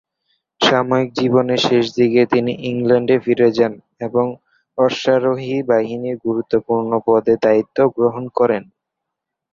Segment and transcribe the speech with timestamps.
[0.61, 3.73] সামরিক জীবনের শেষদিকে তিনি ইংল্যান্ডে ফিরে যান
[4.01, 4.25] এবং
[4.77, 8.63] অশ্বারোহী বাহিনীর গুরুত্বপূর্ণ পদের দায়িত্ব গ্রহণ করেন।